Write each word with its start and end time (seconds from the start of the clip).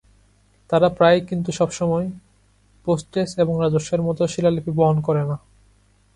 তারা 0.69 0.87
প্রায়ই 0.89 1.21
কিন্তু 1.21 1.49
সবসময় 1.51 2.07
"পোস্টেজ 2.87 3.29
এবং 3.37 3.53
রাজস্ব" 3.61 3.89
এর 3.93 4.01
মত 4.01 4.19
শিলালিপি 4.25 4.71
বহন 4.71 4.97
করে 5.01 5.23
না। 5.23 5.35